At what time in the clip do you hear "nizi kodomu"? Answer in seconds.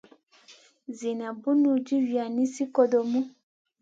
2.35-3.21